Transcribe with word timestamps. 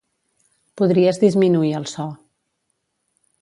Podries 0.81 1.19
disminuir 1.25 1.71
el 1.81 1.85
so. 1.93 2.07